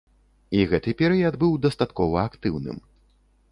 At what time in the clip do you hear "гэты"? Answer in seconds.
0.71-0.93